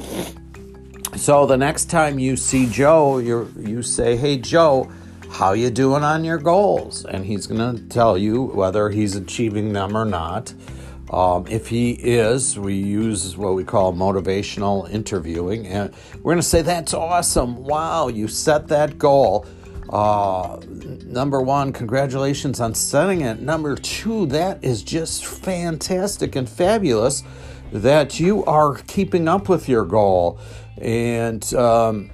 So 1.15 1.45
the 1.45 1.57
next 1.57 1.89
time 1.89 2.19
you 2.19 2.35
see 2.35 2.69
Joe, 2.69 3.19
you 3.19 3.49
you 3.57 3.81
say, 3.81 4.17
"Hey 4.17 4.37
Joe, 4.37 4.91
how 5.29 5.53
you 5.53 5.69
doing 5.69 6.03
on 6.03 6.25
your 6.25 6.37
goals 6.37 7.05
and 7.05 7.25
he's 7.25 7.47
going 7.47 7.77
to 7.77 7.81
tell 7.89 8.17
you 8.17 8.43
whether 8.43 8.89
he's 8.89 9.15
achieving 9.15 9.73
them 9.73 9.95
or 9.95 10.05
not 10.05 10.53
um, 11.09 11.45
if 11.47 11.67
he 11.67 11.91
is 11.91 12.57
we 12.59 12.75
use 12.75 13.37
what 13.37 13.53
we 13.53 13.63
call 13.63 13.93
motivational 13.93 14.89
interviewing 14.89 15.67
and 15.67 15.93
we're 16.17 16.33
going 16.33 16.37
to 16.37 16.43
say 16.43 16.61
that's 16.61 16.93
awesome. 16.93 17.63
Wow 17.63 18.07
you 18.07 18.27
set 18.27 18.67
that 18.69 18.97
goal. 18.97 19.45
Uh, 19.89 20.59
number 21.05 21.41
one 21.41 21.71
congratulations 21.71 22.59
on 22.59 22.75
setting 22.75 23.21
it. 23.21 23.39
Number 23.39 23.75
two 23.75 24.25
that 24.27 24.63
is 24.63 24.83
just 24.83 25.25
fantastic 25.25 26.35
and 26.35 26.49
fabulous 26.49 27.23
that 27.71 28.19
you 28.19 28.43
are 28.45 28.75
keeping 28.75 29.27
up 29.27 29.49
with 29.49 29.67
your 29.67 29.85
goal. 29.85 30.39
And 30.77 31.53
um, 31.53 32.11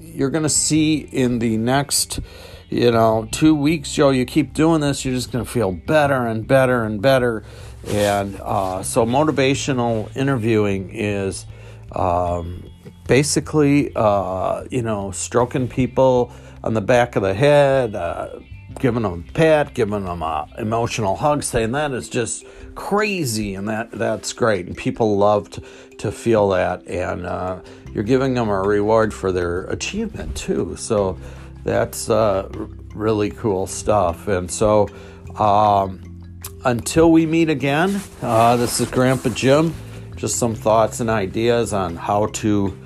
you're 0.00 0.30
going 0.30 0.44
to 0.44 0.48
see 0.48 0.96
in 0.96 1.38
the 1.38 1.56
next, 1.56 2.20
you 2.68 2.90
know, 2.90 3.28
two 3.30 3.54
weeks, 3.54 3.92
Joe, 3.92 4.10
you 4.10 4.24
keep 4.24 4.52
doing 4.52 4.80
this, 4.80 5.04
you're 5.04 5.14
just 5.14 5.30
going 5.30 5.44
to 5.44 5.50
feel 5.50 5.72
better 5.72 6.26
and 6.26 6.46
better 6.46 6.84
and 6.84 7.00
better. 7.00 7.44
And 7.86 8.38
uh, 8.40 8.82
so, 8.82 9.06
motivational 9.06 10.14
interviewing 10.16 10.90
is 10.92 11.46
um, 11.92 12.70
basically, 13.06 13.92
uh, 13.94 14.64
you 14.70 14.82
know, 14.82 15.10
stroking 15.10 15.68
people 15.68 16.32
on 16.62 16.74
the 16.74 16.80
back 16.80 17.16
of 17.16 17.22
the 17.22 17.34
head, 17.34 17.94
uh, 17.94 18.40
giving 18.78 19.02
them 19.02 19.24
a 19.28 19.32
pat, 19.32 19.74
giving 19.74 20.04
them 20.04 20.22
a 20.22 20.48
emotional 20.58 21.16
hug, 21.16 21.42
saying 21.42 21.72
that 21.72 21.92
is 21.92 22.08
just 22.08 22.44
crazy, 22.74 23.54
and 23.54 23.68
that 23.68 23.90
that's 23.92 24.32
great, 24.32 24.66
and 24.66 24.76
people 24.76 25.16
love 25.16 25.48
to, 25.50 25.62
to 25.98 26.12
feel 26.12 26.48
that, 26.50 26.86
and 26.86 27.26
uh, 27.26 27.60
you're 27.92 28.04
giving 28.04 28.34
them 28.34 28.48
a 28.48 28.60
reward 28.60 29.14
for 29.14 29.32
their 29.32 29.64
achievement 29.64 30.36
too. 30.36 30.76
So 30.76 31.18
that's 31.64 32.10
uh, 32.10 32.48
really 32.94 33.30
cool 33.30 33.66
stuff, 33.66 34.28
and 34.28 34.50
so. 34.50 34.88
Um, 35.36 36.07
until 36.64 37.12
we 37.12 37.26
meet 37.26 37.48
again, 37.48 38.00
uh, 38.22 38.56
this 38.56 38.80
is 38.80 38.90
Grandpa 38.90 39.30
Jim. 39.30 39.74
Just 40.16 40.38
some 40.38 40.54
thoughts 40.54 41.00
and 41.00 41.08
ideas 41.08 41.72
on 41.72 41.94
how 41.94 42.26
to 42.26 42.76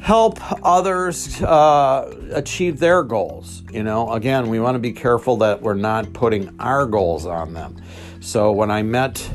help 0.00 0.38
others 0.64 1.40
uh, 1.42 2.14
achieve 2.32 2.78
their 2.78 3.02
goals. 3.02 3.62
You 3.72 3.82
know, 3.82 4.12
again, 4.12 4.48
we 4.48 4.60
want 4.60 4.74
to 4.74 4.78
be 4.80 4.92
careful 4.92 5.38
that 5.38 5.62
we're 5.62 5.74
not 5.74 6.12
putting 6.12 6.54
our 6.60 6.86
goals 6.86 7.24
on 7.24 7.54
them. 7.54 7.80
So 8.20 8.52
when 8.52 8.70
I 8.70 8.82
met 8.82 9.30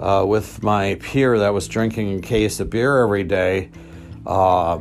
uh, 0.00 0.24
with 0.26 0.62
my 0.62 0.94
peer 1.02 1.38
that 1.40 1.52
was 1.52 1.68
drinking 1.68 2.18
a 2.18 2.22
case 2.22 2.60
of 2.60 2.70
beer 2.70 3.02
every 3.02 3.24
day, 3.24 3.70
uh, 4.26 4.80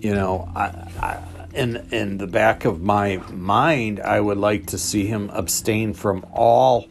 you 0.00 0.14
know, 0.14 0.50
I, 0.54 0.62
I, 1.00 1.22
in 1.54 1.76
in 1.90 2.18
the 2.18 2.26
back 2.26 2.64
of 2.64 2.80
my 2.80 3.18
mind, 3.32 4.00
I 4.00 4.20
would 4.20 4.38
like 4.38 4.66
to 4.66 4.78
see 4.78 5.06
him 5.06 5.28
abstain 5.30 5.92
from 5.92 6.24
all 6.32 6.86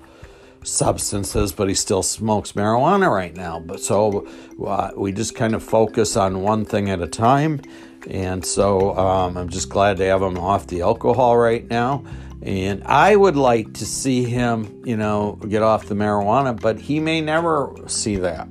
substances, 0.67 1.51
but 1.51 1.67
he 1.67 1.73
still 1.73 2.03
smokes 2.03 2.51
marijuana 2.53 3.11
right 3.11 3.35
now. 3.35 3.59
But 3.59 3.79
so 3.79 4.27
uh, 4.63 4.91
we 4.95 5.11
just 5.11 5.35
kind 5.35 5.55
of 5.55 5.63
focus 5.63 6.17
on 6.17 6.41
one 6.41 6.65
thing 6.65 6.89
at 6.89 7.01
a 7.01 7.07
time. 7.07 7.61
And 8.09 8.45
so 8.45 8.95
um, 8.97 9.37
I'm 9.37 9.49
just 9.49 9.69
glad 9.69 9.97
to 9.97 10.05
have 10.05 10.21
him 10.21 10.37
off 10.37 10.67
the 10.67 10.81
alcohol 10.81 11.37
right 11.37 11.67
now. 11.69 12.03
And 12.41 12.83
I 12.83 13.15
would 13.15 13.35
like 13.35 13.73
to 13.75 13.85
see 13.85 14.23
him, 14.23 14.83
you 14.85 14.95
know, 14.95 15.39
get 15.47 15.63
off 15.63 15.87
the 15.87 15.95
marijuana, 15.95 16.59
but 16.59 16.79
he 16.79 16.99
may 16.99 17.19
never 17.19 17.73
see 17.87 18.17
that. 18.17 18.47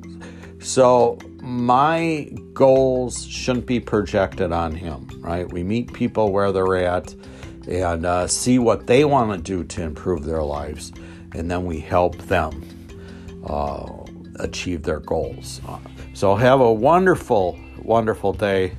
So 0.59 1.18
my 1.40 2.29
goals 2.52 3.24
shouldn't 3.26 3.66
be 3.66 3.79
projected 3.79 4.50
on 4.52 4.74
him, 4.74 5.09
right? 5.20 5.50
We 5.50 5.62
meet 5.62 5.92
people 5.92 6.33
where 6.33 6.50
they're 6.50 6.76
at 6.76 7.14
and 7.68 8.05
uh, 8.05 8.26
see 8.26 8.59
what 8.59 8.87
they 8.87 9.05
want 9.05 9.33
to 9.33 9.38
do 9.38 9.64
to 9.64 9.83
improve 9.83 10.24
their 10.24 10.42
lives 10.42 10.92
and 11.34 11.50
then 11.50 11.64
we 11.64 11.80
help 11.80 12.16
them 12.22 12.62
uh, 13.46 13.86
achieve 14.38 14.82
their 14.82 15.00
goals. 15.00 15.60
So 16.14 16.34
have 16.34 16.60
a 16.60 16.72
wonderful, 16.72 17.58
wonderful 17.82 18.32
day. 18.32 18.76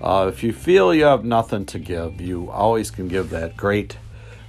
Uh, 0.00 0.30
if 0.32 0.42
you 0.42 0.52
feel 0.52 0.94
you 0.94 1.04
have 1.04 1.24
nothing 1.24 1.66
to 1.66 1.78
give, 1.78 2.20
you 2.20 2.50
always 2.50 2.90
can 2.90 3.08
give 3.08 3.30
that 3.30 3.56
great, 3.56 3.98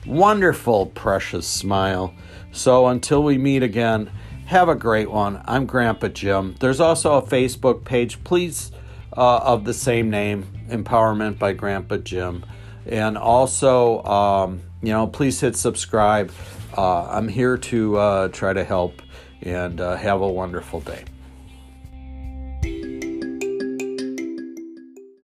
wonderful, 0.05 0.85
precious 0.87 1.47
smile. 1.47 2.13
So 2.51 2.87
until 2.87 3.23
we 3.23 3.37
meet 3.37 3.63
again, 3.63 4.11
have 4.45 4.69
a 4.69 4.75
great 4.75 5.11
one. 5.11 5.41
I'm 5.45 5.65
Grandpa 5.65 6.07
Jim. 6.07 6.55
There's 6.59 6.79
also 6.79 7.13
a 7.17 7.21
Facebook 7.21 7.83
page, 7.83 8.23
please, 8.23 8.71
uh, 9.15 9.37
of 9.37 9.65
the 9.65 9.73
same 9.73 10.09
name, 10.09 10.47
Empowerment 10.69 11.37
by 11.37 11.53
Grandpa 11.53 11.97
Jim. 11.97 12.45
And 12.85 13.17
also, 13.17 14.03
um, 14.03 14.61
you 14.81 14.93
know, 14.93 15.07
please 15.07 15.39
hit 15.39 15.55
subscribe. 15.55 16.31
Uh, 16.79 17.05
I'm 17.11 17.27
here 17.27 17.57
to 17.57 17.97
uh, 17.97 18.27
try 18.29 18.53
to 18.53 18.63
help 18.63 19.01
and 19.41 19.81
uh, 19.81 19.97
have 19.97 20.21
a 20.21 20.27
wonderful 20.29 20.79
day. 20.79 21.03